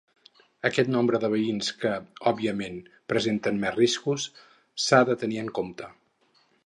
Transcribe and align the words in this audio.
Aquest 0.67 0.87
nombre 0.93 1.17
de 1.23 1.29
veïns 1.33 1.69
que, 1.83 1.91
òbviament, 2.31 2.79
presenten 3.13 3.59
més 3.65 3.77
riscos 3.77 4.27
s'ha 4.87 5.03
de 5.11 5.19
tenir 5.25 5.43
en 5.43 5.53
compte. 5.61 5.93